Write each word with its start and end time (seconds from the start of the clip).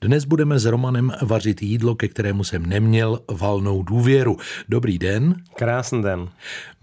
Dnes 0.00 0.24
budeme 0.24 0.58
s 0.58 0.64
Romanem 0.64 1.12
vařit 1.22 1.62
jídlo, 1.62 1.94
ke 1.94 2.08
kterému 2.08 2.44
jsem 2.44 2.66
neměl 2.66 3.20
valnou 3.30 3.82
důvěru. 3.82 4.36
Dobrý 4.68 4.98
den. 4.98 5.34
Krásný 5.56 6.02
den. 6.02 6.28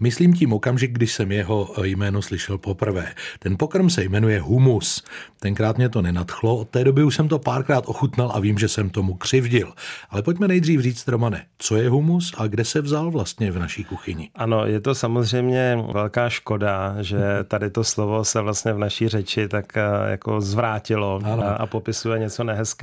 Myslím 0.00 0.34
tím 0.34 0.52
okamžik, 0.52 0.92
když 0.92 1.12
jsem 1.12 1.32
jeho 1.32 1.74
jméno 1.82 2.22
slyšel 2.22 2.58
poprvé. 2.58 3.12
Ten 3.38 3.56
pokrm 3.58 3.90
se 3.90 4.04
jmenuje 4.04 4.40
humus. 4.40 5.04
Tenkrát 5.40 5.76
mě 5.76 5.88
to 5.88 6.02
nenadchlo, 6.02 6.56
od 6.56 6.68
té 6.68 6.84
doby 6.84 7.04
už 7.04 7.16
jsem 7.16 7.28
to 7.28 7.38
párkrát 7.38 7.84
ochutnal 7.86 8.30
a 8.34 8.40
vím, 8.40 8.58
že 8.58 8.68
jsem 8.68 8.90
tomu 8.90 9.14
křivdil. 9.14 9.72
Ale 10.10 10.22
pojďme 10.22 10.48
nejdřív 10.48 10.80
říct, 10.80 11.08
Romane, 11.08 11.44
co 11.58 11.76
je 11.76 11.88
humus 11.88 12.32
a 12.36 12.46
kde 12.46 12.64
se 12.64 12.80
vzal 12.80 13.10
vlastně 13.10 13.50
v 13.50 13.58
naší 13.58 13.84
kuchyni? 13.84 14.30
Ano, 14.34 14.66
je 14.66 14.80
to 14.80 14.94
samozřejmě 14.94 15.78
velká 15.92 16.28
škoda, 16.28 16.96
že 17.00 17.18
tady 17.48 17.70
to 17.70 17.84
slovo 17.84 18.24
se 18.24 18.40
vlastně 18.40 18.72
v 18.72 18.78
naší 18.78 19.08
řeči 19.08 19.48
tak 19.48 19.76
eh, 19.76 20.10
jako 20.10 20.40
zvrátilo 20.40 21.20
a, 21.24 21.52
a 21.54 21.66
popisuje 21.66 22.18
něco 22.18 22.44
nehezkého, 22.44 22.75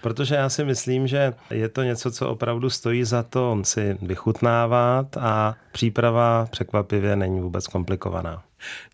protože 0.00 0.34
já 0.34 0.48
si 0.48 0.64
myslím, 0.64 1.06
že 1.06 1.34
je 1.50 1.68
to 1.68 1.82
něco, 1.82 2.10
co 2.10 2.28
opravdu 2.28 2.70
stojí 2.70 3.04
za 3.04 3.22
to 3.22 3.58
si 3.62 3.98
vychutnávat 4.02 5.16
a 5.16 5.56
příprava 5.72 6.48
překvapivě 6.50 7.16
není 7.16 7.40
vůbec 7.40 7.66
komplikovaná. 7.66 8.42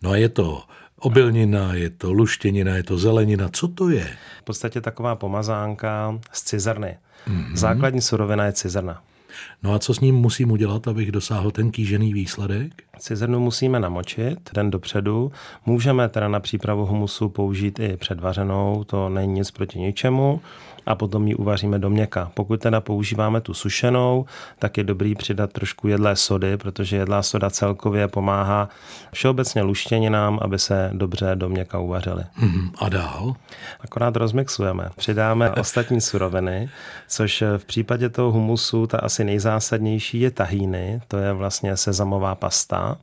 No 0.03 0.11
a 0.11 0.17
je 0.17 0.29
to 0.29 0.63
obilnina, 0.99 1.75
je 1.75 1.91
to 1.91 2.13
luštěnina, 2.13 2.77
je 2.77 2.83
to 2.83 2.99
zelenina. 2.99 3.49
Co 3.53 3.69
to 3.69 3.89
je? 3.89 4.09
V 4.41 4.45
podstatě 4.45 4.81
taková 4.81 5.15
pomazánka 5.17 6.19
z 6.33 6.43
cizrny. 6.43 6.99
Mm-hmm. 7.29 7.57
Základní 7.57 8.01
surovina 8.01 8.45
je 8.45 8.53
cizrna. 8.53 9.03
No 9.63 9.75
a 9.75 9.79
co 9.79 9.95
s 9.95 10.01
ním 10.01 10.15
musím 10.15 10.51
udělat, 10.51 10.89
abych 10.89 11.13
dosáhl 11.13 11.51
ten 11.51 11.71
kýžený 11.71 12.13
výsledek? 12.13 12.73
Cizrnu 12.99 13.41
musíme 13.41 13.81
namočit 13.81 14.39
den 14.55 14.71
dopředu. 14.71 15.33
Můžeme 15.67 16.09
teda 16.09 16.29
na 16.29 16.41
přípravu 16.41 16.87
humusu 16.87 17.29
použít 17.29 17.81
i 17.81 17.97
předvařenou, 17.97 18.85
to 18.85 19.09
není 19.09 19.33
nic 19.33 19.51
proti 19.51 19.79
ničemu 19.79 20.41
a 20.87 20.95
potom 20.95 21.29
ji 21.29 21.35
uvaříme 21.35 21.79
do 21.79 21.91
měka. 21.91 22.31
Pokud 22.35 22.61
teda 22.61 22.81
používáme 22.81 23.41
tu 23.41 23.55
sušenou, 23.55 24.27
tak 24.59 24.79
je 24.79 24.85
dobrý 24.85 25.15
přidat 25.15 25.53
trošku 25.53 25.89
jedlé 25.89 26.17
sody, 26.17 26.57
protože 26.57 26.97
jedlá 26.97 27.23
soda 27.23 27.51
celkově 27.51 28.09
pomáhá 28.09 28.69
všeobecně 29.13 29.63
luštěninám, 29.63 30.39
aby 30.43 30.59
se 30.59 30.91
dobře 30.93 31.31
do 31.35 31.49
měka 31.49 31.79
uvařily. 31.79 32.25
Mm, 32.39 32.71
a 32.79 32.89
dál? 32.89 33.35
Akorát 33.81 34.17
rozmixujeme. 34.17 34.89
Přidáme 34.97 35.51
ostatní 35.51 36.01
suroviny, 36.07 36.69
což 37.09 37.43
v 37.57 37.65
případě 37.65 38.09
toho 38.09 38.33
humusu 38.33 38.87
ta 38.87 38.99
asi 38.99 39.25
nejzásadnější 39.27 40.21
je 40.21 40.31
tahíny, 40.31 41.01
to 41.09 41.17
je 41.17 41.33
vlastně 41.33 41.77
sezamová 41.77 42.35
pasta 42.35 42.97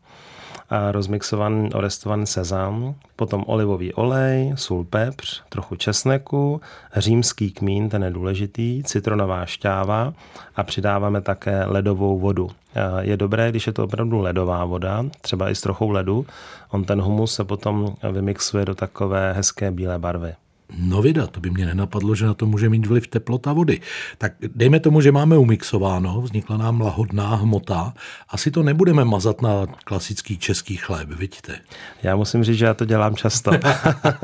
rozmixovaný 0.92 1.74
orestovaný 1.74 2.28
sezam, 2.28 2.96
potom 3.16 3.44
olivový 3.48 3.94
olej, 3.94 4.54
sůl, 4.56 4.84
pepř, 4.84 5.44
trochu 5.50 5.76
česneku, 5.76 6.62
římský 6.96 7.52
kmín, 7.52 7.90
ten 7.90 8.04
je 8.04 8.10
důležitý, 8.10 8.84
citronová 8.84 9.46
šťáva 9.46 10.14
a 10.56 10.64
přidáváme 10.64 11.22
také 11.22 11.66
ledovou 11.66 12.20
vodu. 12.20 12.50
Je 13.00 13.18
dobré, 13.18 13.50
když 13.50 13.68
je 13.68 13.74
to 13.74 13.84
opravdu 13.84 14.20
ledová 14.20 14.66
voda, 14.66 15.06
třeba 15.22 15.50
i 15.50 15.56
s 15.56 15.62
trochou 15.62 15.90
ledu, 15.90 16.26
on 16.70 16.86
ten 16.86 17.02
humus 17.02 17.34
se 17.34 17.44
potom 17.44 17.96
vymixuje 18.12 18.66
do 18.66 18.76
takové 18.76 19.34
hezké 19.34 19.72
bílé 19.72 20.00
barvy. 20.00 20.34
No 20.78 21.02
vida, 21.02 21.28
to 21.28 21.40
by 21.40 21.50
mě 21.50 21.66
nenapadlo, 21.66 22.16
že 22.16 22.26
na 22.26 22.34
to 22.34 22.46
může 22.46 22.70
mít 22.70 22.86
vliv 22.86 23.08
teplota 23.08 23.54
vody. 23.54 23.82
Tak 24.18 24.34
dejme 24.56 24.80
tomu, 24.80 25.02
že 25.02 25.12
máme 25.12 25.38
umixováno, 25.38 26.22
vznikla 26.22 26.58
nám 26.58 26.82
lahodná 26.82 27.36
hmota. 27.36 27.94
Asi 28.30 28.52
to 28.52 28.64
nebudeme 28.64 29.06
mazat 29.06 29.42
na 29.42 29.66
klasický 29.84 30.38
český 30.38 30.78
chléb, 30.78 31.10
vidíte? 31.10 31.60
Já 32.04 32.16
musím 32.16 32.44
říct, 32.44 32.58
že 32.58 32.66
já 32.66 32.74
to 32.74 32.86
dělám 32.86 33.16
často. 33.16 33.52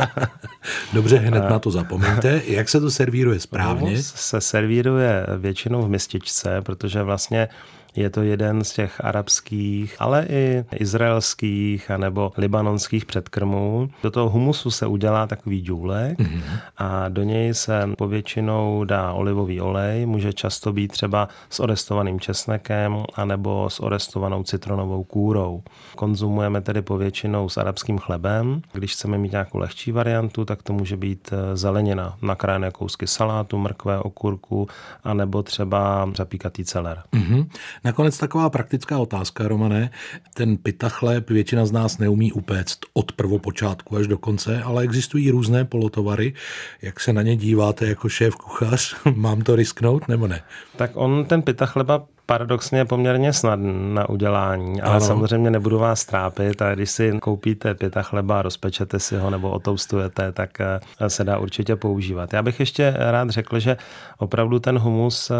Dobře, 0.93 1.17
hned 1.17 1.49
na 1.49 1.59
to 1.59 1.71
zapomeňte. 1.71 2.41
Jak 2.45 2.69
se 2.69 2.79
to 2.79 2.91
servíruje 2.91 3.39
správně? 3.39 4.03
Se 4.03 4.41
servíruje 4.41 5.25
většinou 5.37 5.81
v 5.81 5.89
mističce, 5.89 6.61
protože 6.61 7.03
vlastně 7.03 7.47
je 7.95 8.09
to 8.09 8.21
jeden 8.21 8.63
z 8.63 8.73
těch 8.73 9.05
arabských, 9.05 9.95
ale 9.99 10.25
i 10.29 10.65
izraelských 10.75 11.91
anebo 11.91 12.31
libanonských 12.37 13.05
předkrmů. 13.05 13.89
Do 14.03 14.11
toho 14.11 14.29
humusu 14.29 14.71
se 14.71 14.87
udělá 14.87 15.27
takový 15.27 15.61
důlek 15.61 16.19
mm-hmm. 16.19 16.41
a 16.77 17.09
do 17.09 17.23
něj 17.23 17.53
se 17.53 17.89
povětšinou 17.97 18.83
dá 18.83 19.13
olivový 19.13 19.61
olej, 19.61 20.05
může 20.05 20.33
často 20.33 20.73
být 20.73 20.91
třeba 20.91 21.29
s 21.49 21.59
orestovaným 21.59 22.19
česnekem 22.19 23.03
anebo 23.13 23.69
s 23.69 23.79
orestovanou 23.79 24.43
citronovou 24.43 25.03
kůrou. 25.03 25.63
Konzumujeme 25.95 26.61
tedy 26.61 26.81
povětšinou 26.81 27.49
s 27.49 27.57
arabským 27.57 27.97
chlebem. 27.97 28.61
Když 28.73 28.93
chceme 28.93 29.17
mít 29.17 29.31
nějakou 29.31 29.57
lehčí 29.57 29.91
variantu, 29.91 30.45
tak 30.45 30.63
to 30.63 30.73
může 30.73 30.97
být 30.97 31.29
eh, 31.31 31.57
zelenina, 31.57 32.17
nakrájené 32.21 32.71
kousky 32.71 33.07
salátu, 33.07 33.57
mrkve, 33.57 33.99
okurku, 33.99 34.67
anebo 35.03 35.43
třeba 35.43 36.11
zapíkatý 36.17 36.65
celer. 36.65 37.03
Mm-hmm. 37.13 37.47
Nakonec 37.83 38.17
taková 38.17 38.49
praktická 38.49 38.97
otázka, 38.97 39.47
Romane. 39.47 39.89
Ten 40.33 40.57
pita 40.57 40.89
chléb 40.89 41.29
většina 41.29 41.65
z 41.65 41.71
nás 41.71 41.97
neumí 41.97 42.31
upéct 42.31 42.79
od 42.93 43.11
prvopočátku 43.11 43.95
až 43.95 44.07
do 44.07 44.17
konce, 44.17 44.63
ale 44.63 44.83
existují 44.83 45.31
různé 45.31 45.65
polotovary. 45.65 46.33
Jak 46.81 46.99
se 46.99 47.13
na 47.13 47.21
ně 47.21 47.35
díváte 47.35 47.87
jako 47.87 48.09
šéf 48.09 48.35
kuchař? 48.35 48.95
Mám 49.15 49.41
to 49.41 49.55
risknout 49.55 50.07
nebo 50.07 50.27
ne? 50.27 50.41
Tak 50.75 50.91
on 50.93 51.25
ten 51.25 51.41
pita 51.41 51.65
chleba 51.65 52.07
paradoxně 52.29 52.85
poměrně 52.85 53.33
snadný 53.33 53.93
na 53.93 54.09
udělání, 54.09 54.81
ale 54.81 54.91
ano. 54.91 55.05
samozřejmě 55.05 55.51
nebudu 55.51 55.79
vás 55.79 56.05
trápit 56.05 56.61
a 56.61 56.75
když 56.75 56.89
si 56.89 57.19
koupíte 57.21 57.75
pěta 57.75 58.01
chleba, 58.01 58.41
rozpečete 58.41 58.99
si 58.99 59.17
ho 59.17 59.29
nebo 59.29 59.49
otoustujete, 59.49 60.31
tak 60.31 60.49
eh, 60.61 61.09
se 61.09 61.23
dá 61.23 61.37
určitě 61.37 61.75
používat. 61.75 62.33
Já 62.33 62.43
bych 62.43 62.59
ještě 62.59 62.93
rád 62.97 63.29
řekl, 63.29 63.59
že 63.59 63.77
opravdu 64.17 64.59
ten 64.59 64.77
humus 64.77 65.31
eh, 65.31 65.35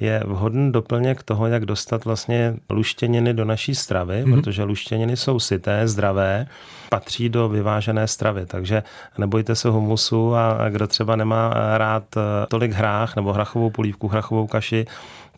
je 0.00 0.22
vhodný 0.26 0.72
doplněk 0.72 1.22
toho, 1.22 1.46
jak 1.46 1.64
dostat 1.64 2.04
vlastně 2.04 2.54
luštěniny 2.70 3.34
do 3.34 3.44
naší 3.44 3.74
stravy, 3.74 4.24
mm-hmm. 4.24 4.34
protože 4.34 4.62
luštěniny 4.62 5.16
jsou 5.16 5.40
syté, 5.40 5.88
zdravé, 5.88 6.46
patří 6.90 7.28
do 7.28 7.48
vyvážené 7.48 8.06
stravy, 8.08 8.46
takže 8.46 8.82
nebojte 9.18 9.54
se 9.54 9.68
humusu 9.68 10.34
a 10.34 10.68
kdo 10.68 10.86
třeba 10.86 11.16
nemá 11.16 11.54
rád 11.76 12.04
eh, 12.16 12.20
tolik 12.48 12.72
hrách 12.72 13.16
nebo 13.16 13.32
hrachovou 13.32 13.70
polívku, 13.70 14.08
hrachovou 14.08 14.46
kaši, 14.46 14.86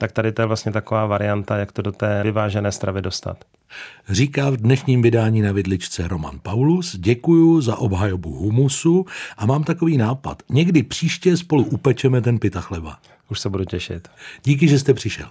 tak 0.00 0.12
tady 0.12 0.32
to 0.32 0.42
je 0.42 0.46
vlastně 0.46 0.72
taková 0.80 1.06
varianta, 1.06 1.56
jak 1.56 1.72
to 1.72 1.82
do 1.82 1.92
té 1.92 2.22
vyvážené 2.22 2.72
stravy 2.72 3.02
dostat. 3.02 3.44
Říká 4.08 4.50
v 4.50 4.56
dnešním 4.56 5.02
vydání 5.02 5.42
na 5.42 5.52
vidličce 5.52 6.08
Roman 6.08 6.38
Paulus. 6.42 6.96
Děkuju 6.96 7.60
za 7.60 7.76
obhajobu 7.76 8.30
humusu 8.30 9.06
a 9.36 9.46
mám 9.46 9.64
takový 9.64 9.96
nápad. 9.96 10.42
Někdy 10.50 10.82
příště 10.82 11.36
spolu 11.36 11.64
upečeme 11.64 12.20
ten 12.20 12.38
pita 12.38 12.60
chleba. 12.60 12.98
Už 13.30 13.40
se 13.40 13.48
budu 13.48 13.64
těšit. 13.64 14.08
Díky, 14.44 14.68
že 14.68 14.78
jste 14.78 14.94
přišel. 14.94 15.26